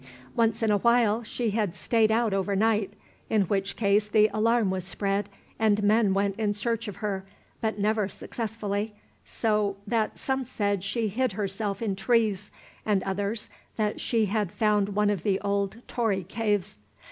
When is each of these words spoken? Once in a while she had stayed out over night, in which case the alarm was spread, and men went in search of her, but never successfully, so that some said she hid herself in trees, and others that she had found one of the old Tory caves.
Once 0.35 0.63
in 0.63 0.71
a 0.71 0.79
while 0.79 1.21
she 1.21 1.51
had 1.51 1.75
stayed 1.75 2.11
out 2.11 2.33
over 2.33 2.55
night, 2.55 2.91
in 3.29 3.43
which 3.43 3.75
case 3.75 4.07
the 4.07 4.31
alarm 4.33 4.71
was 4.71 4.83
spread, 4.83 5.29
and 5.59 5.83
men 5.83 6.11
went 6.15 6.35
in 6.37 6.55
search 6.55 6.87
of 6.87 6.95
her, 7.05 7.23
but 7.61 7.77
never 7.77 8.07
successfully, 8.09 8.95
so 9.23 9.77
that 9.85 10.17
some 10.17 10.43
said 10.43 10.83
she 10.83 11.07
hid 11.07 11.33
herself 11.33 11.83
in 11.83 11.95
trees, 11.95 12.49
and 12.83 13.03
others 13.03 13.47
that 13.75 14.01
she 14.01 14.25
had 14.25 14.51
found 14.51 14.89
one 14.89 15.11
of 15.11 15.21
the 15.21 15.39
old 15.41 15.79
Tory 15.87 16.23
caves. 16.23 16.79